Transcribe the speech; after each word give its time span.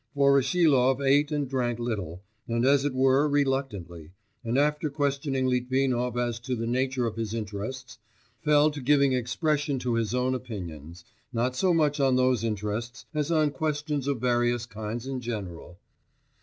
Voroshilov 0.15 0.99
ate 0.99 1.31
and 1.31 1.47
drank 1.47 1.77
little, 1.77 2.23
and 2.47 2.65
as 2.65 2.85
it 2.85 2.93
were 2.95 3.29
reluctantly, 3.29 4.09
and 4.43 4.57
after 4.57 4.89
questioning 4.89 5.45
Litvinov 5.45 6.17
as 6.17 6.39
to 6.39 6.55
the 6.55 6.65
nature 6.65 7.05
of 7.05 7.17
his 7.17 7.35
interests, 7.35 7.99
fell 8.43 8.71
to 8.71 8.81
giving 8.81 9.13
expression 9.13 9.77
to 9.77 9.93
his 9.93 10.15
own 10.15 10.33
opinions 10.33 11.05
not 11.31 11.55
so 11.55 11.71
much 11.71 11.99
on 11.99 12.15
those 12.15 12.43
interests, 12.43 13.05
as 13.13 13.29
on 13.31 13.51
questions 13.51 14.07
of 14.07 14.19
various 14.19 14.65
kinds 14.65 15.05
in 15.05 15.19
general.... 15.21 15.77